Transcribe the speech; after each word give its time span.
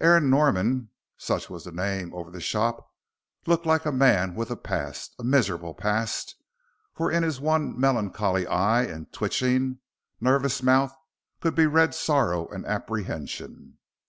Aaron 0.00 0.30
Norman 0.30 0.90
such 1.16 1.50
was 1.50 1.64
the 1.64 1.72
name 1.72 2.14
over 2.14 2.30
the 2.30 2.40
shop 2.40 2.88
looked 3.46 3.66
like 3.66 3.84
a 3.84 3.90
man 3.90 4.36
with 4.36 4.48
a 4.52 4.56
past 4.56 5.12
a 5.18 5.24
miserable 5.24 5.74
past, 5.74 6.36
for 6.94 7.10
in 7.10 7.24
his 7.24 7.40
one 7.40 7.80
melancholy 7.80 8.46
eye 8.46 8.84
and 8.84 9.12
twitching, 9.12 9.80
nervous 10.20 10.62
mouth 10.62 10.94
could 11.40 11.56
be 11.56 11.66
read 11.66 11.96
sorrow 11.96 12.46
and 12.46 12.64
apprehension. 12.64 13.78